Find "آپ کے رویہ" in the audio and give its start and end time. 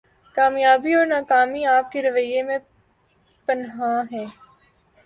1.67-2.43